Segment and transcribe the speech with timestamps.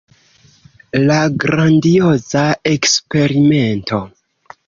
[1.09, 4.01] La grandioza Eksperimento.